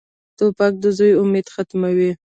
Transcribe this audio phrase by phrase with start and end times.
[0.37, 2.11] توپک د زوی امید ختموي.